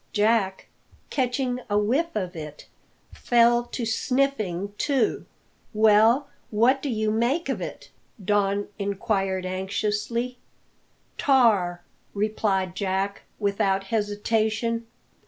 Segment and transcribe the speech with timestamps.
[0.13, 0.65] Jack,
[1.11, 2.65] catching a whiff of it,
[3.13, 5.27] fell to sniffing too.
[5.75, 7.91] "Well, what do you make of it?"
[8.25, 10.39] Don inquired anxiously.
[11.19, 11.83] "Tar!"
[12.15, 14.87] replied Jack, without hesitation.